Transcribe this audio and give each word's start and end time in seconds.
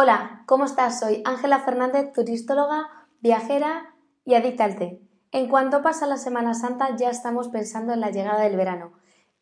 Hola, 0.00 0.44
¿cómo 0.46 0.64
estás? 0.64 1.00
Soy 1.00 1.22
Ángela 1.24 1.58
Fernández, 1.58 2.12
turistóloga, 2.12 2.88
viajera 3.18 3.96
y 4.24 4.34
adicta 4.34 4.62
al 4.62 4.76
té. 4.76 5.02
En 5.32 5.48
cuanto 5.48 5.82
pasa 5.82 6.06
la 6.06 6.18
Semana 6.18 6.54
Santa 6.54 6.94
ya 6.94 7.10
estamos 7.10 7.48
pensando 7.48 7.92
en 7.92 7.98
la 7.98 8.12
llegada 8.12 8.42
del 8.42 8.56
verano. 8.56 8.92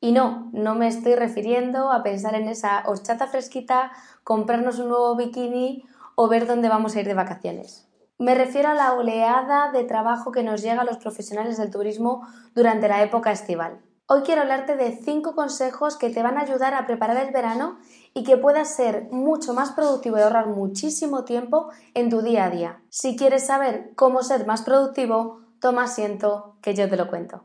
Y 0.00 0.12
no, 0.12 0.48
no 0.54 0.74
me 0.74 0.88
estoy 0.88 1.14
refiriendo 1.14 1.92
a 1.92 2.02
pensar 2.02 2.34
en 2.34 2.48
esa 2.48 2.84
horchata 2.86 3.26
fresquita, 3.26 3.92
comprarnos 4.24 4.78
un 4.78 4.88
nuevo 4.88 5.14
bikini 5.14 5.84
o 6.14 6.26
ver 6.26 6.46
dónde 6.46 6.70
vamos 6.70 6.96
a 6.96 7.00
ir 7.00 7.06
de 7.06 7.12
vacaciones. 7.12 7.86
Me 8.16 8.34
refiero 8.34 8.70
a 8.70 8.74
la 8.74 8.94
oleada 8.94 9.70
de 9.72 9.84
trabajo 9.84 10.32
que 10.32 10.42
nos 10.42 10.62
llega 10.62 10.80
a 10.80 10.86
los 10.86 10.96
profesionales 10.96 11.58
del 11.58 11.70
turismo 11.70 12.26
durante 12.54 12.88
la 12.88 13.02
época 13.02 13.30
estival. 13.30 13.82
Hoy 14.08 14.20
quiero 14.22 14.42
hablarte 14.42 14.76
de 14.76 14.92
5 14.92 15.34
consejos 15.34 15.96
que 15.96 16.10
te 16.10 16.22
van 16.22 16.38
a 16.38 16.42
ayudar 16.42 16.74
a 16.74 16.86
preparar 16.86 17.26
el 17.26 17.32
verano 17.32 17.80
y 18.14 18.22
que 18.22 18.36
puedas 18.36 18.72
ser 18.72 19.08
mucho 19.10 19.52
más 19.52 19.72
productivo 19.72 20.16
y 20.16 20.20
ahorrar 20.20 20.46
muchísimo 20.46 21.24
tiempo 21.24 21.70
en 21.92 22.08
tu 22.08 22.22
día 22.22 22.44
a 22.44 22.50
día. 22.50 22.80
Si 22.88 23.16
quieres 23.16 23.46
saber 23.46 23.90
cómo 23.96 24.22
ser 24.22 24.46
más 24.46 24.62
productivo, 24.62 25.40
toma 25.60 25.82
asiento 25.82 26.54
que 26.62 26.72
yo 26.76 26.88
te 26.88 26.96
lo 26.96 27.08
cuento. 27.08 27.42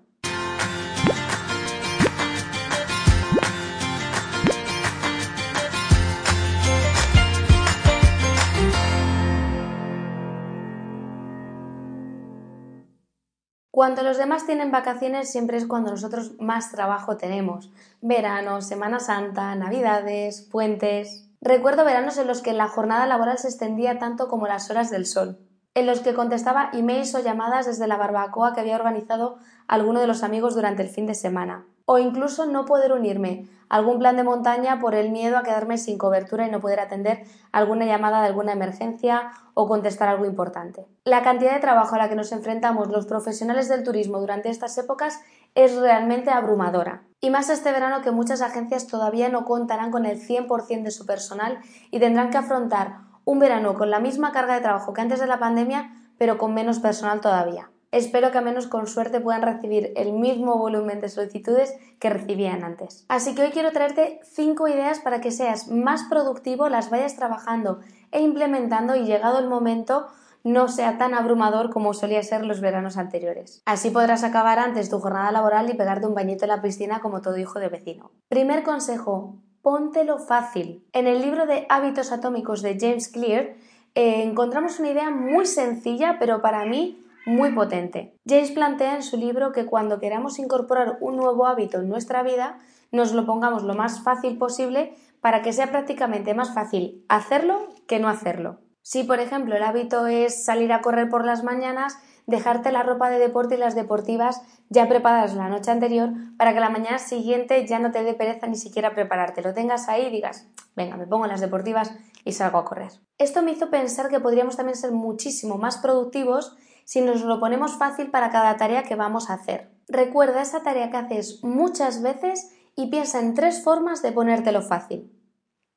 Cuando 13.81 14.03
los 14.03 14.19
demás 14.19 14.45
tienen 14.45 14.69
vacaciones 14.69 15.31
siempre 15.31 15.57
es 15.57 15.65
cuando 15.65 15.89
nosotros 15.89 16.33
más 16.39 16.69
trabajo 16.69 17.17
tenemos. 17.17 17.71
Verano, 17.99 18.61
Semana 18.61 18.99
Santa, 18.99 19.55
Navidades, 19.55 20.43
puentes. 20.43 21.27
Recuerdo 21.41 21.83
veranos 21.83 22.19
en 22.19 22.27
los 22.27 22.43
que 22.43 22.53
la 22.53 22.67
jornada 22.67 23.07
laboral 23.07 23.39
se 23.39 23.47
extendía 23.47 23.97
tanto 23.97 24.27
como 24.27 24.45
las 24.45 24.69
horas 24.69 24.91
del 24.91 25.07
sol, 25.07 25.39
en 25.73 25.87
los 25.87 26.01
que 26.01 26.13
contestaba 26.13 26.69
emails 26.73 27.15
o 27.15 27.23
llamadas 27.23 27.65
desde 27.65 27.87
la 27.87 27.97
barbacoa 27.97 28.53
que 28.53 28.59
había 28.59 28.75
organizado 28.75 29.39
alguno 29.67 29.99
de 29.99 30.05
los 30.05 30.21
amigos 30.21 30.53
durante 30.53 30.83
el 30.83 30.89
fin 30.89 31.07
de 31.07 31.15
semana, 31.15 31.65
o 31.85 31.99
incluso 31.99 32.45
no 32.45 32.65
poder 32.65 32.91
unirme 32.91 33.49
a 33.69 33.77
algún 33.77 33.99
plan 33.99 34.17
de 34.17 34.23
montaña 34.23 34.79
por 34.79 34.95
el 34.95 35.11
miedo 35.11 35.37
a 35.37 35.43
quedarme 35.43 35.77
sin 35.77 35.97
cobertura 35.97 36.45
y 36.45 36.51
no 36.51 36.59
poder 36.59 36.79
atender 36.79 37.23
alguna 37.51 37.85
llamada 37.85 38.21
de 38.21 38.27
alguna 38.27 38.51
emergencia 38.51 39.31
o 39.53 39.67
contestar 39.67 40.09
algo 40.09 40.25
importante. 40.25 40.85
La 41.05 41.23
cantidad 41.23 41.53
de 41.53 41.59
trabajo 41.59 41.95
a 41.95 41.97
la 41.97 42.09
que 42.09 42.15
nos 42.15 42.31
enfrentamos 42.31 42.89
los 42.89 43.05
profesionales 43.05 43.69
del 43.69 43.83
turismo 43.83 44.19
durante 44.19 44.49
estas 44.49 44.77
épocas 44.77 45.19
es 45.55 45.75
realmente 45.77 46.31
abrumadora. 46.31 47.03
Y 47.19 47.29
más 47.29 47.49
este 47.49 47.71
verano 47.71 48.01
que 48.01 48.11
muchas 48.11 48.41
agencias 48.41 48.87
todavía 48.87 49.29
no 49.29 49.45
contarán 49.45 49.91
con 49.91 50.05
el 50.05 50.19
100% 50.19 50.83
de 50.83 50.91
su 50.91 51.05
personal 51.05 51.59
y 51.91 51.99
tendrán 51.99 52.29
que 52.29 52.37
afrontar 52.37 52.97
un 53.25 53.39
verano 53.39 53.75
con 53.75 53.89
la 53.89 53.99
misma 53.99 54.31
carga 54.31 54.55
de 54.55 54.61
trabajo 54.61 54.93
que 54.93 55.01
antes 55.01 55.19
de 55.19 55.27
la 55.27 55.39
pandemia, 55.39 55.91
pero 56.17 56.37
con 56.37 56.53
menos 56.53 56.79
personal 56.79 57.21
todavía. 57.21 57.69
Espero 57.91 58.31
que 58.31 58.37
a 58.37 58.41
menos 58.41 58.67
con 58.67 58.87
suerte 58.87 59.19
puedan 59.19 59.41
recibir 59.41 59.91
el 59.97 60.13
mismo 60.13 60.57
volumen 60.57 61.01
de 61.01 61.09
solicitudes 61.09 61.75
que 61.99 62.09
recibían 62.09 62.63
antes. 62.63 63.05
Así 63.09 63.35
que 63.35 63.41
hoy 63.41 63.49
quiero 63.49 63.71
traerte 63.71 64.21
5 64.23 64.67
ideas 64.69 64.99
para 64.99 65.19
que 65.19 65.31
seas 65.31 65.67
más 65.67 66.03
productivo, 66.09 66.69
las 66.69 66.89
vayas 66.89 67.17
trabajando 67.17 67.81
e 68.11 68.21
implementando 68.21 68.95
y 68.95 69.03
llegado 69.03 69.39
el 69.39 69.49
momento 69.49 70.07
no 70.43 70.69
sea 70.69 70.97
tan 70.97 71.13
abrumador 71.13 71.69
como 71.69 71.93
solía 71.93 72.23
ser 72.23 72.45
los 72.45 72.61
veranos 72.61 72.97
anteriores. 72.97 73.61
Así 73.65 73.89
podrás 73.89 74.23
acabar 74.23 74.57
antes 74.57 74.89
tu 74.89 74.99
jornada 74.99 75.31
laboral 75.31 75.69
y 75.69 75.75
pegarte 75.75 76.07
un 76.07 76.15
bañito 76.15 76.45
en 76.45 76.49
la 76.49 76.61
piscina 76.61 77.01
como 77.01 77.21
todo 77.21 77.37
hijo 77.37 77.59
de 77.59 77.67
vecino. 77.67 78.11
Primer 78.29 78.63
consejo, 78.63 79.35
póntelo 79.61 80.17
fácil. 80.17 80.87
En 80.93 81.07
el 81.07 81.21
libro 81.21 81.45
de 81.45 81.65
hábitos 81.69 82.11
atómicos 82.11 82.61
de 82.61 82.77
James 82.79 83.09
Clear 83.09 83.53
eh, 83.95 84.23
encontramos 84.23 84.79
una 84.79 84.91
idea 84.91 85.09
muy 85.09 85.45
sencilla, 85.45 86.17
pero 86.19 86.41
para 86.41 86.65
mí 86.65 86.97
muy 87.25 87.51
potente. 87.51 88.15
James 88.27 88.51
plantea 88.51 88.95
en 88.95 89.03
su 89.03 89.17
libro 89.17 89.51
que 89.51 89.65
cuando 89.65 89.99
queramos 89.99 90.39
incorporar 90.39 90.97
un 91.01 91.17
nuevo 91.17 91.45
hábito 91.45 91.79
en 91.79 91.89
nuestra 91.89 92.23
vida, 92.23 92.59
nos 92.91 93.13
lo 93.13 93.25
pongamos 93.25 93.63
lo 93.63 93.73
más 93.73 94.03
fácil 94.03 94.37
posible 94.37 94.95
para 95.21 95.41
que 95.41 95.53
sea 95.53 95.71
prácticamente 95.71 96.33
más 96.33 96.53
fácil 96.53 97.05
hacerlo 97.07 97.69
que 97.87 97.99
no 97.99 98.09
hacerlo. 98.09 98.59
Si, 98.81 99.03
por 99.03 99.19
ejemplo, 99.19 99.55
el 99.55 99.63
hábito 99.63 100.07
es 100.07 100.43
salir 100.43 100.73
a 100.73 100.81
correr 100.81 101.07
por 101.09 101.23
las 101.23 101.43
mañanas, 101.43 101.97
dejarte 102.25 102.71
la 102.71 102.83
ropa 102.83 103.09
de 103.09 103.19
deporte 103.19 103.55
y 103.55 103.57
las 103.57 103.75
deportivas 103.75 104.41
ya 104.69 104.87
preparadas 104.87 105.35
la 105.35 105.49
noche 105.49 105.69
anterior 105.69 106.09
para 106.37 106.53
que 106.53 106.59
la 106.59 106.69
mañana 106.69 106.97
siguiente 106.97 107.65
ya 107.67 107.77
no 107.77 107.91
te 107.91 108.03
dé 108.03 108.13
pereza 108.13 108.47
ni 108.47 108.55
siquiera 108.55 108.93
prepararte, 108.95 109.41
lo 109.41 109.53
tengas 109.53 109.89
ahí 109.89 110.07
y 110.07 110.11
digas, 110.11 110.47
venga, 110.75 110.97
me 110.97 111.07
pongo 111.07 111.27
las 111.27 111.41
deportivas 111.41 111.93
y 112.23 112.31
salgo 112.31 112.57
a 112.57 112.65
correr. 112.65 112.91
Esto 113.17 113.43
me 113.43 113.51
hizo 113.51 113.69
pensar 113.69 114.09
que 114.09 114.19
podríamos 114.19 114.57
también 114.57 114.77
ser 114.77 114.91
muchísimo 114.91 115.57
más 115.57 115.77
productivos 115.77 116.57
si 116.85 117.01
nos 117.01 117.21
lo 117.21 117.39
ponemos 117.39 117.77
fácil 117.77 118.11
para 118.11 118.29
cada 118.29 118.57
tarea 118.57 118.83
que 118.83 118.95
vamos 118.95 119.29
a 119.29 119.35
hacer. 119.35 119.71
Recuerda 119.87 120.41
esa 120.41 120.63
tarea 120.63 120.89
que 120.89 120.97
haces 120.97 121.43
muchas 121.43 122.01
veces 122.01 122.51
y 122.75 122.87
piensa 122.89 123.19
en 123.19 123.33
tres 123.33 123.63
formas 123.63 124.01
de 124.01 124.11
ponértelo 124.11 124.61
fácil. 124.61 125.11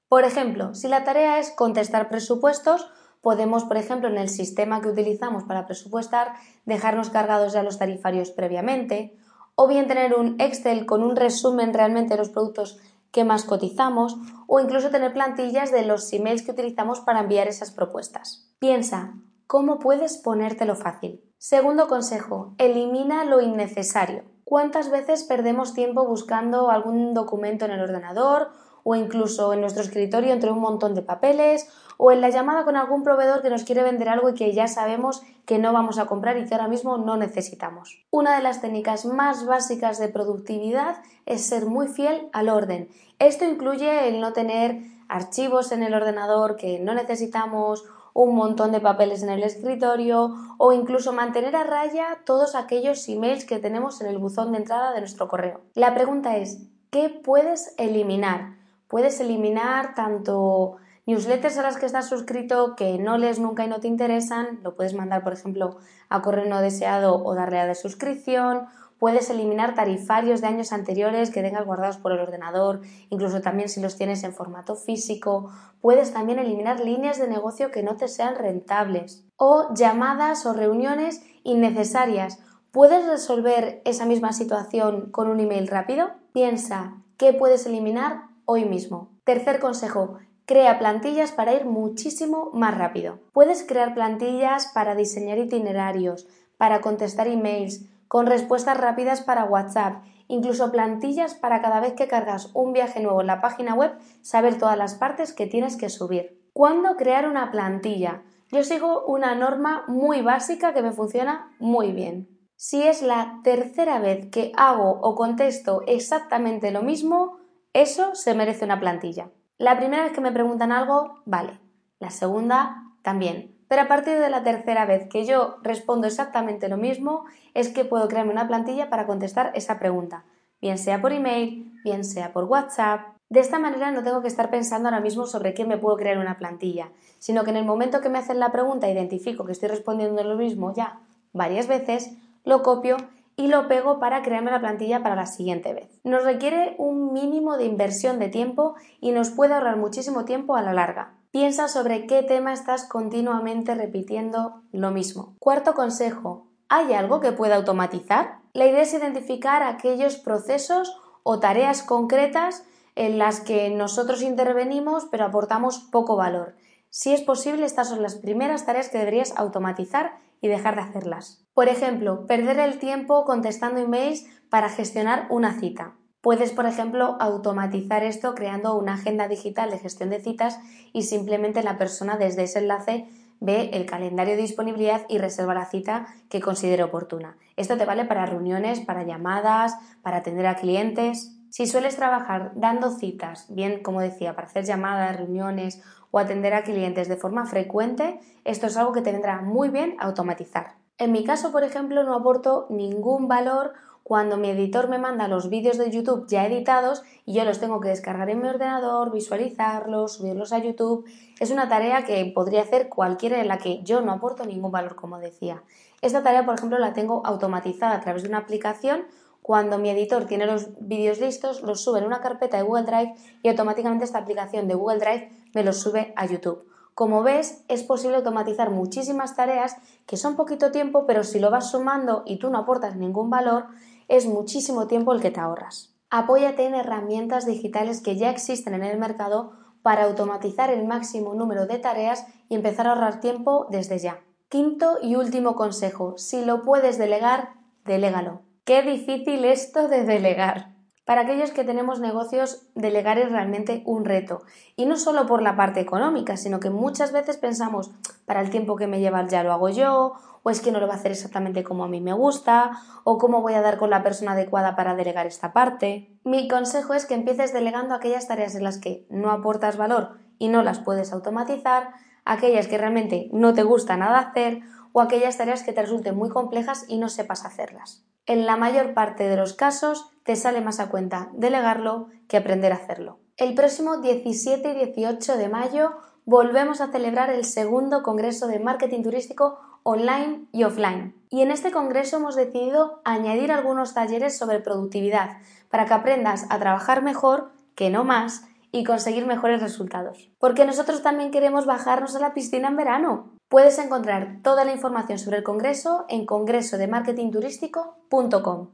Por 0.08 0.24
ejemplo, 0.24 0.74
si 0.74 0.88
la 0.88 1.04
tarea 1.04 1.38
es 1.38 1.50
contestar 1.50 2.08
presupuestos, 2.08 2.88
podemos, 3.20 3.64
por 3.64 3.76
ejemplo, 3.76 4.08
en 4.08 4.18
el 4.18 4.28
sistema 4.28 4.80
que 4.80 4.88
utilizamos 4.88 5.44
para 5.44 5.66
presupuestar, 5.66 6.34
dejarnos 6.66 7.10
cargados 7.10 7.52
ya 7.52 7.62
los 7.62 7.78
tarifarios 7.78 8.30
previamente, 8.30 9.16
o 9.56 9.66
bien 9.66 9.88
tener 9.88 10.14
un 10.14 10.36
Excel 10.38 10.86
con 10.86 11.02
un 11.02 11.16
resumen 11.16 11.74
realmente 11.74 12.14
de 12.14 12.18
los 12.18 12.28
productos 12.28 12.78
que 13.10 13.24
más 13.24 13.44
cotizamos, 13.44 14.16
o 14.46 14.60
incluso 14.60 14.90
tener 14.90 15.12
plantillas 15.12 15.72
de 15.72 15.86
los 15.86 16.12
emails 16.12 16.42
que 16.42 16.50
utilizamos 16.50 17.00
para 17.00 17.20
enviar 17.20 17.48
esas 17.48 17.70
propuestas. 17.70 18.52
Piensa, 18.58 19.14
¿Cómo 19.46 19.78
puedes 19.78 20.16
ponértelo 20.16 20.74
fácil? 20.74 21.22
Segundo 21.36 21.86
consejo, 21.86 22.54
elimina 22.56 23.24
lo 23.24 23.42
innecesario. 23.42 24.24
¿Cuántas 24.44 24.90
veces 24.90 25.24
perdemos 25.24 25.74
tiempo 25.74 26.06
buscando 26.06 26.70
algún 26.70 27.12
documento 27.12 27.66
en 27.66 27.72
el 27.72 27.82
ordenador 27.82 28.48
o 28.84 28.94
incluso 28.94 29.52
en 29.52 29.60
nuestro 29.60 29.82
escritorio 29.82 30.32
entre 30.32 30.50
un 30.50 30.60
montón 30.60 30.94
de 30.94 31.02
papeles 31.02 31.68
o 31.98 32.10
en 32.10 32.22
la 32.22 32.30
llamada 32.30 32.64
con 32.64 32.76
algún 32.76 33.02
proveedor 33.02 33.42
que 33.42 33.50
nos 33.50 33.64
quiere 33.64 33.82
vender 33.82 34.08
algo 34.08 34.30
y 34.30 34.34
que 34.34 34.52
ya 34.54 34.66
sabemos 34.66 35.22
que 35.44 35.58
no 35.58 35.74
vamos 35.74 35.98
a 35.98 36.06
comprar 36.06 36.38
y 36.38 36.46
que 36.46 36.54
ahora 36.54 36.68
mismo 36.68 36.96
no 36.96 37.18
necesitamos. 37.18 38.02
Una 38.10 38.36
de 38.36 38.42
las 38.42 38.62
técnicas 38.62 39.04
más 39.04 39.44
básicas 39.44 39.98
de 39.98 40.08
productividad 40.08 40.96
es 41.26 41.46
ser 41.46 41.66
muy 41.66 41.88
fiel 41.88 42.28
al 42.32 42.48
orden. 42.48 42.88
Esto 43.18 43.44
incluye 43.44 44.08
el 44.08 44.20
no 44.20 44.32
tener 44.32 44.80
archivos 45.08 45.70
en 45.72 45.82
el 45.82 45.92
ordenador 45.92 46.56
que 46.56 46.78
no 46.78 46.94
necesitamos 46.94 47.84
un 48.14 48.34
montón 48.34 48.72
de 48.72 48.80
papeles 48.80 49.22
en 49.22 49.28
el 49.28 49.42
escritorio 49.42 50.34
o 50.56 50.72
incluso 50.72 51.12
mantener 51.12 51.54
a 51.56 51.64
raya 51.64 52.20
todos 52.24 52.54
aquellos 52.54 53.06
emails 53.08 53.44
que 53.44 53.58
tenemos 53.58 54.00
en 54.00 54.06
el 54.06 54.18
buzón 54.18 54.52
de 54.52 54.58
entrada 54.58 54.92
de 54.92 55.00
nuestro 55.00 55.28
correo. 55.28 55.60
La 55.74 55.94
pregunta 55.94 56.36
es, 56.36 56.62
¿qué 56.90 57.10
puedes 57.10 57.74
eliminar? 57.76 58.56
Puedes 58.88 59.20
eliminar 59.20 59.94
tanto 59.94 60.76
newsletters 61.06 61.58
a 61.58 61.62
las 61.62 61.76
que 61.76 61.86
estás 61.86 62.08
suscrito 62.08 62.76
que 62.76 62.98
no 62.98 63.18
lees 63.18 63.40
nunca 63.40 63.64
y 63.64 63.68
no 63.68 63.80
te 63.80 63.88
interesan, 63.88 64.60
lo 64.62 64.74
puedes 64.76 64.94
mandar 64.94 65.22
por 65.24 65.32
ejemplo 65.32 65.76
a 66.08 66.22
correo 66.22 66.46
no 66.46 66.60
deseado 66.60 67.22
o 67.22 67.34
darle 67.34 67.58
a 67.58 67.66
de 67.66 67.74
suscripción 67.74 68.66
Puedes 69.04 69.28
eliminar 69.28 69.74
tarifarios 69.74 70.40
de 70.40 70.46
años 70.46 70.72
anteriores 70.72 71.28
que 71.28 71.42
tengas 71.42 71.66
guardados 71.66 71.98
por 71.98 72.12
el 72.12 72.20
ordenador, 72.20 72.80
incluso 73.10 73.42
también 73.42 73.68
si 73.68 73.82
los 73.82 73.98
tienes 73.98 74.24
en 74.24 74.32
formato 74.32 74.76
físico. 74.76 75.50
Puedes 75.82 76.14
también 76.14 76.38
eliminar 76.38 76.80
líneas 76.80 77.18
de 77.18 77.28
negocio 77.28 77.70
que 77.70 77.82
no 77.82 77.98
te 77.98 78.08
sean 78.08 78.34
rentables 78.34 79.22
o 79.36 79.74
llamadas 79.74 80.46
o 80.46 80.54
reuniones 80.54 81.20
innecesarias. 81.42 82.38
¿Puedes 82.70 83.06
resolver 83.06 83.82
esa 83.84 84.06
misma 84.06 84.32
situación 84.32 85.10
con 85.10 85.28
un 85.28 85.38
email 85.38 85.68
rápido? 85.68 86.12
Piensa, 86.32 86.94
¿qué 87.18 87.34
puedes 87.34 87.66
eliminar 87.66 88.28
hoy 88.46 88.64
mismo? 88.64 89.10
Tercer 89.24 89.60
consejo, 89.60 90.16
Crea 90.46 90.78
plantillas 90.78 91.32
para 91.32 91.52
ir 91.52 91.66
muchísimo 91.66 92.50
más 92.54 92.76
rápido. 92.76 93.18
Puedes 93.32 93.64
crear 93.64 93.94
plantillas 93.94 94.70
para 94.74 94.94
diseñar 94.94 95.38
itinerarios, 95.38 96.26
para 96.58 96.82
contestar 96.82 97.28
emails, 97.28 97.86
con 98.14 98.26
respuestas 98.26 98.76
rápidas 98.76 99.22
para 99.22 99.42
WhatsApp, 99.42 100.04
incluso 100.28 100.70
plantillas 100.70 101.34
para 101.34 101.60
cada 101.60 101.80
vez 101.80 101.94
que 101.94 102.06
cargas 102.06 102.48
un 102.54 102.72
viaje 102.72 103.00
nuevo 103.00 103.22
en 103.22 103.26
la 103.26 103.40
página 103.40 103.74
web, 103.74 103.90
saber 104.22 104.56
todas 104.56 104.78
las 104.78 104.94
partes 104.94 105.32
que 105.32 105.48
tienes 105.48 105.76
que 105.76 105.88
subir. 105.88 106.40
¿Cuándo 106.52 106.94
crear 106.94 107.28
una 107.28 107.50
plantilla? 107.50 108.22
Yo 108.52 108.62
sigo 108.62 109.04
una 109.06 109.34
norma 109.34 109.82
muy 109.88 110.22
básica 110.22 110.72
que 110.72 110.80
me 110.80 110.92
funciona 110.92 111.50
muy 111.58 111.90
bien. 111.90 112.28
Si 112.54 112.84
es 112.84 113.02
la 113.02 113.40
tercera 113.42 113.98
vez 113.98 114.30
que 114.30 114.52
hago 114.56 115.00
o 115.02 115.16
contesto 115.16 115.82
exactamente 115.88 116.70
lo 116.70 116.82
mismo, 116.82 117.38
eso 117.72 118.14
se 118.14 118.32
merece 118.36 118.64
una 118.64 118.78
plantilla. 118.78 119.30
La 119.58 119.76
primera 119.76 120.04
vez 120.04 120.12
que 120.12 120.20
me 120.20 120.30
preguntan 120.30 120.70
algo, 120.70 121.20
vale. 121.24 121.58
La 121.98 122.10
segunda, 122.10 122.92
también. 123.02 123.53
Pero 123.68 123.82
a 123.82 123.88
partir 123.88 124.18
de 124.18 124.30
la 124.30 124.42
tercera 124.42 124.86
vez 124.86 125.08
que 125.08 125.24
yo 125.24 125.56
respondo 125.62 126.06
exactamente 126.06 126.68
lo 126.68 126.76
mismo, 126.76 127.24
es 127.54 127.68
que 127.68 127.84
puedo 127.84 128.08
crearme 128.08 128.32
una 128.32 128.48
plantilla 128.48 128.90
para 128.90 129.06
contestar 129.06 129.52
esa 129.54 129.78
pregunta, 129.78 130.24
bien 130.60 130.78
sea 130.78 131.00
por 131.00 131.12
email, 131.12 131.72
bien 131.84 132.04
sea 132.04 132.32
por 132.32 132.44
WhatsApp. 132.44 133.14
De 133.28 133.40
esta 133.40 133.58
manera 133.58 133.90
no 133.90 134.02
tengo 134.02 134.22
que 134.22 134.28
estar 134.28 134.50
pensando 134.50 134.88
ahora 134.88 135.00
mismo 135.00 135.26
sobre 135.26 135.54
qué 135.54 135.64
me 135.64 135.78
puedo 135.78 135.96
crear 135.96 136.18
una 136.18 136.38
plantilla, 136.38 136.90
sino 137.18 137.44
que 137.44 137.50
en 137.50 137.56
el 137.56 137.64
momento 137.64 138.00
que 138.00 138.10
me 138.10 138.18
hacen 138.18 138.38
la 138.38 138.52
pregunta 138.52 138.90
identifico 138.90 139.44
que 139.44 139.52
estoy 139.52 139.68
respondiendo 139.68 140.22
lo 140.22 140.36
mismo 140.36 140.72
ya 140.74 141.00
varias 141.32 141.66
veces, 141.66 142.16
lo 142.44 142.62
copio 142.62 142.96
y 143.36 143.48
lo 143.48 143.66
pego 143.66 143.98
para 143.98 144.22
crearme 144.22 144.50
la 144.50 144.60
plantilla 144.60 145.02
para 145.02 145.16
la 145.16 145.26
siguiente 145.26 145.74
vez. 145.74 145.88
Nos 146.04 146.24
requiere 146.24 146.76
un 146.78 147.12
mínimo 147.12 147.56
de 147.56 147.64
inversión 147.64 148.18
de 148.18 148.28
tiempo 148.28 148.76
y 149.00 149.10
nos 149.10 149.30
puede 149.30 149.54
ahorrar 149.54 149.76
muchísimo 149.76 150.24
tiempo 150.24 150.54
a 150.54 150.62
la 150.62 150.72
larga. 150.72 151.14
Piensa 151.34 151.66
sobre 151.66 152.06
qué 152.06 152.22
tema 152.22 152.52
estás 152.52 152.84
continuamente 152.84 153.74
repitiendo 153.74 154.62
lo 154.70 154.92
mismo. 154.92 155.34
Cuarto 155.40 155.74
consejo, 155.74 156.46
¿hay 156.68 156.92
algo 156.92 157.18
que 157.18 157.32
pueda 157.32 157.56
automatizar? 157.56 158.38
La 158.52 158.68
idea 158.68 158.82
es 158.82 158.94
identificar 158.94 159.64
aquellos 159.64 160.14
procesos 160.14 160.96
o 161.24 161.40
tareas 161.40 161.82
concretas 161.82 162.62
en 162.94 163.18
las 163.18 163.40
que 163.40 163.68
nosotros 163.70 164.22
intervenimos 164.22 165.08
pero 165.10 165.24
aportamos 165.24 165.80
poco 165.80 166.14
valor. 166.14 166.54
Si 166.88 167.12
es 167.12 167.22
posible, 167.22 167.66
estas 167.66 167.88
son 167.88 168.00
las 168.00 168.14
primeras 168.14 168.64
tareas 168.64 168.88
que 168.88 168.98
deberías 168.98 169.36
automatizar 169.36 170.12
y 170.40 170.46
dejar 170.46 170.76
de 170.76 170.82
hacerlas. 170.82 171.44
Por 171.52 171.66
ejemplo, 171.66 172.28
perder 172.28 172.60
el 172.60 172.78
tiempo 172.78 173.24
contestando 173.24 173.80
emails 173.80 174.24
para 174.50 174.68
gestionar 174.68 175.26
una 175.30 175.58
cita. 175.58 175.96
Puedes, 176.24 176.52
por 176.52 176.64
ejemplo, 176.64 177.18
automatizar 177.20 178.02
esto 178.02 178.34
creando 178.34 178.78
una 178.78 178.94
agenda 178.94 179.28
digital 179.28 179.70
de 179.70 179.78
gestión 179.78 180.08
de 180.08 180.20
citas 180.20 180.58
y 180.94 181.02
simplemente 181.02 181.62
la 181.62 181.76
persona 181.76 182.16
desde 182.16 182.44
ese 182.44 182.60
enlace 182.60 183.06
ve 183.40 183.68
el 183.74 183.84
calendario 183.84 184.34
de 184.34 184.40
disponibilidad 184.40 185.02
y 185.10 185.18
reserva 185.18 185.52
la 185.52 185.66
cita 185.66 186.06
que 186.30 186.40
considere 186.40 186.82
oportuna. 186.82 187.36
Esto 187.56 187.76
te 187.76 187.84
vale 187.84 188.06
para 188.06 188.24
reuniones, 188.24 188.80
para 188.80 189.02
llamadas, 189.02 189.76
para 190.00 190.16
atender 190.16 190.46
a 190.46 190.56
clientes. 190.56 191.36
Si 191.50 191.66
sueles 191.66 191.96
trabajar 191.96 192.52
dando 192.54 192.88
citas, 192.88 193.44
bien 193.50 193.82
como 193.82 194.00
decía, 194.00 194.34
para 194.34 194.46
hacer 194.46 194.64
llamadas, 194.64 195.18
reuniones 195.18 195.82
o 196.10 196.18
atender 196.18 196.54
a 196.54 196.62
clientes 196.62 197.06
de 197.06 197.18
forma 197.18 197.44
frecuente, 197.44 198.18
esto 198.44 198.68
es 198.68 198.78
algo 198.78 198.92
que 198.92 199.02
te 199.02 199.12
vendrá 199.12 199.42
muy 199.42 199.68
bien 199.68 199.94
automatizar. 200.00 200.76
En 200.96 201.12
mi 201.12 201.22
caso, 201.22 201.52
por 201.52 201.64
ejemplo, 201.64 202.02
no 202.02 202.14
aporto 202.14 202.66
ningún 202.70 203.28
valor 203.28 203.74
cuando 204.04 204.36
mi 204.36 204.50
editor 204.50 204.88
me 204.88 204.98
manda 204.98 205.28
los 205.28 205.48
vídeos 205.48 205.78
de 205.78 205.90
YouTube 205.90 206.26
ya 206.28 206.46
editados 206.46 207.02
y 207.24 207.32
yo 207.32 207.44
los 207.44 207.58
tengo 207.58 207.80
que 207.80 207.88
descargar 207.88 208.28
en 208.28 208.42
mi 208.42 208.48
ordenador, 208.48 209.10
visualizarlos, 209.10 210.12
subirlos 210.12 210.52
a 210.52 210.58
YouTube. 210.58 211.06
Es 211.40 211.50
una 211.50 211.70
tarea 211.70 212.04
que 212.04 212.30
podría 212.34 212.60
hacer 212.60 212.90
cualquiera 212.90 213.40
en 213.40 213.48
la 213.48 213.56
que 213.56 213.82
yo 213.82 214.02
no 214.02 214.12
aporto 214.12 214.44
ningún 214.44 214.70
valor, 214.70 214.94
como 214.94 215.18
decía. 215.18 215.64
Esta 216.02 216.22
tarea, 216.22 216.44
por 216.44 216.54
ejemplo, 216.54 216.78
la 216.78 216.92
tengo 216.92 217.22
automatizada 217.24 217.94
a 217.94 218.00
través 218.00 218.22
de 218.22 218.28
una 218.28 218.38
aplicación 218.38 219.06
cuando 219.40 219.78
mi 219.78 219.88
editor 219.88 220.26
tiene 220.26 220.46
los 220.46 220.68
vídeos 220.80 221.18
listos, 221.18 221.62
los 221.62 221.82
sube 221.82 221.98
en 221.98 222.06
una 222.06 222.20
carpeta 222.20 222.58
de 222.58 222.62
Google 222.62 222.84
Drive 222.84 223.14
y 223.42 223.48
automáticamente 223.48 224.04
esta 224.04 224.18
aplicación 224.18 224.68
de 224.68 224.74
Google 224.74 224.98
Drive 224.98 225.32
me 225.54 225.64
los 225.64 225.78
sube 225.80 226.12
a 226.16 226.26
YouTube. 226.26 226.66
Como 226.94 227.22
ves, 227.22 227.64
es 227.68 227.82
posible 227.82 228.18
automatizar 228.18 228.70
muchísimas 228.70 229.34
tareas 229.34 229.76
que 230.06 230.16
son 230.16 230.36
poquito 230.36 230.70
tiempo, 230.70 231.06
pero 231.06 231.24
si 231.24 231.40
lo 231.40 231.50
vas 231.50 231.70
sumando 231.70 232.22
y 232.24 232.38
tú 232.38 232.50
no 232.50 232.58
aportas 232.58 232.96
ningún 232.96 233.30
valor, 233.30 233.66
es 234.08 234.26
muchísimo 234.26 234.86
tiempo 234.86 235.12
el 235.12 235.20
que 235.20 235.30
te 235.30 235.40
ahorras. 235.40 235.94
Apóyate 236.10 236.64
en 236.66 236.74
herramientas 236.74 237.46
digitales 237.46 238.00
que 238.00 238.16
ya 238.16 238.30
existen 238.30 238.74
en 238.74 238.84
el 238.84 238.98
mercado 238.98 239.52
para 239.82 240.04
automatizar 240.04 240.70
el 240.70 240.86
máximo 240.86 241.34
número 241.34 241.66
de 241.66 241.78
tareas 241.78 242.26
y 242.48 242.54
empezar 242.54 242.86
a 242.86 242.92
ahorrar 242.92 243.20
tiempo 243.20 243.66
desde 243.70 243.98
ya. 243.98 244.20
Quinto 244.48 244.98
y 245.02 245.16
último 245.16 245.56
consejo, 245.56 246.16
si 246.16 246.44
lo 246.44 246.64
puedes 246.64 246.98
delegar, 246.98 247.54
delégalo. 247.84 248.42
Qué 248.64 248.82
difícil 248.82 249.44
esto 249.44 249.88
de 249.88 250.04
delegar. 250.04 250.73
Para 251.04 251.22
aquellos 251.22 251.50
que 251.50 251.64
tenemos 251.64 252.00
negocios, 252.00 252.66
delegar 252.74 253.18
es 253.18 253.30
realmente 253.30 253.82
un 253.84 254.06
reto. 254.06 254.42
Y 254.74 254.86
no 254.86 254.96
solo 254.96 255.26
por 255.26 255.42
la 255.42 255.54
parte 255.54 255.80
económica, 255.80 256.38
sino 256.38 256.60
que 256.60 256.70
muchas 256.70 257.12
veces 257.12 257.36
pensamos, 257.36 257.90
para 258.24 258.40
el 258.40 258.48
tiempo 258.48 258.76
que 258.76 258.86
me 258.86 259.00
lleva 259.00 259.26
ya 259.26 259.42
lo 259.42 259.52
hago 259.52 259.68
yo, 259.68 260.14
o 260.42 260.50
es 260.50 260.62
que 260.62 260.72
no 260.72 260.80
lo 260.80 260.86
va 260.86 260.94
a 260.94 260.96
hacer 260.96 261.12
exactamente 261.12 261.62
como 261.62 261.84
a 261.84 261.88
mí 261.88 262.00
me 262.00 262.14
gusta, 262.14 262.78
o 263.04 263.18
cómo 263.18 263.42
voy 263.42 263.52
a 263.52 263.60
dar 263.60 263.76
con 263.76 263.90
la 263.90 264.02
persona 264.02 264.32
adecuada 264.32 264.76
para 264.76 264.94
delegar 264.94 265.26
esta 265.26 265.52
parte. 265.52 266.18
Mi 266.24 266.48
consejo 266.48 266.94
es 266.94 267.04
que 267.04 267.14
empieces 267.14 267.52
delegando 267.52 267.94
aquellas 267.94 268.26
tareas 268.26 268.54
en 268.54 268.64
las 268.64 268.78
que 268.78 269.06
no 269.10 269.30
aportas 269.30 269.76
valor 269.76 270.18
y 270.38 270.48
no 270.48 270.62
las 270.62 270.78
puedes 270.78 271.12
automatizar, 271.12 271.90
aquellas 272.24 272.66
que 272.66 272.78
realmente 272.78 273.28
no 273.30 273.52
te 273.52 273.62
gusta 273.62 273.98
nada 273.98 274.18
hacer, 274.20 274.62
o 274.92 275.02
aquellas 275.02 275.36
tareas 275.36 275.62
que 275.64 275.74
te 275.74 275.82
resulten 275.82 276.16
muy 276.16 276.30
complejas 276.30 276.86
y 276.88 276.96
no 276.96 277.10
sepas 277.10 277.44
hacerlas. 277.44 278.06
En 278.26 278.46
la 278.46 278.56
mayor 278.56 278.94
parte 278.94 279.28
de 279.28 279.36
los 279.36 279.52
casos 279.52 280.10
te 280.22 280.36
sale 280.36 280.60
más 280.60 280.80
a 280.80 280.88
cuenta 280.88 281.28
delegarlo 281.34 282.08
que 282.26 282.38
aprender 282.38 282.72
a 282.72 282.76
hacerlo. 282.76 283.18
El 283.36 283.54
próximo 283.54 283.98
17 283.98 284.70
y 284.70 284.74
18 284.74 285.36
de 285.36 285.48
mayo 285.48 285.92
volvemos 286.24 286.80
a 286.80 286.90
celebrar 286.90 287.30
el 287.30 287.44
segundo 287.44 288.02
Congreso 288.02 288.46
de 288.46 288.60
Marketing 288.60 289.02
Turístico 289.02 289.58
online 289.82 290.46
y 290.52 290.64
offline. 290.64 291.14
Y 291.28 291.42
en 291.42 291.50
este 291.50 291.70
congreso 291.70 292.16
hemos 292.16 292.36
decidido 292.36 293.02
añadir 293.04 293.52
algunos 293.52 293.92
talleres 293.92 294.38
sobre 294.38 294.60
productividad 294.60 295.36
para 295.68 295.84
que 295.84 295.94
aprendas 295.94 296.46
a 296.48 296.58
trabajar 296.58 297.02
mejor, 297.02 297.52
que 297.74 297.90
no 297.90 298.04
más, 298.04 298.46
y 298.72 298.84
conseguir 298.84 299.26
mejores 299.26 299.60
resultados. 299.60 300.30
Porque 300.38 300.64
nosotros 300.64 301.02
también 301.02 301.30
queremos 301.30 301.66
bajarnos 301.66 302.16
a 302.16 302.20
la 302.20 302.34
piscina 302.34 302.68
en 302.68 302.76
verano. 302.76 303.34
Puedes 303.48 303.78
encontrar 303.78 304.40
toda 304.42 304.64
la 304.64 304.72
información 304.72 305.18
sobre 305.18 305.38
el 305.38 305.44
Congreso 305.44 306.04
en 306.08 306.26
congresodemarketingturístico.com. 306.26 308.68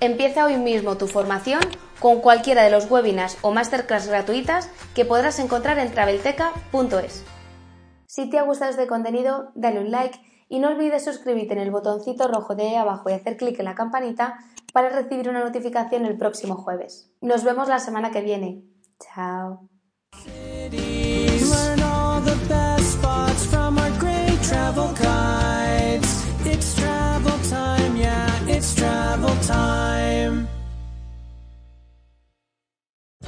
Empieza 0.00 0.44
hoy 0.44 0.56
mismo 0.56 0.96
tu 0.96 1.08
formación 1.08 1.60
con 1.98 2.20
cualquiera 2.20 2.62
de 2.62 2.70
los 2.70 2.90
webinars 2.90 3.36
o 3.42 3.50
masterclass 3.50 4.06
gratuitas 4.06 4.70
que 4.94 5.04
podrás 5.04 5.38
encontrar 5.40 5.78
en 5.78 5.90
travelteca.es. 5.90 7.24
Si 8.06 8.30
te 8.30 8.38
ha 8.38 8.42
gustado 8.42 8.70
este 8.70 8.86
contenido, 8.86 9.50
dale 9.54 9.80
un 9.80 9.90
like 9.90 10.18
y 10.48 10.60
no 10.60 10.68
olvides 10.68 11.04
suscribirte 11.04 11.54
en 11.54 11.60
el 11.60 11.70
botoncito 11.70 12.28
rojo 12.28 12.54
de 12.54 12.68
ahí 12.68 12.74
abajo 12.76 13.10
y 13.10 13.12
hacer 13.12 13.36
clic 13.36 13.58
en 13.58 13.66
la 13.66 13.74
campanita 13.74 14.38
para 14.72 14.88
recibir 14.88 15.28
una 15.28 15.40
notificación 15.40 16.06
el 16.06 16.16
próximo 16.16 16.56
jueves. 16.56 17.10
Nos 17.20 17.44
vemos 17.44 17.68
la 17.68 17.80
semana 17.80 18.10
que 18.10 18.20
viene. 18.20 18.62
Chao. 19.00 19.68
travel 24.48 24.94
car. 24.94 25.37